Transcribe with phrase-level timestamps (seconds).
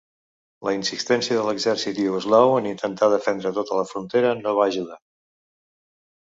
[0.67, 4.99] La insistència de l'exèrcit iugoslau en intentar defendre tota la frontera no va ajudar.